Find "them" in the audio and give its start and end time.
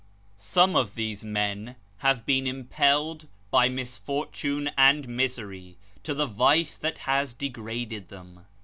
8.09-8.47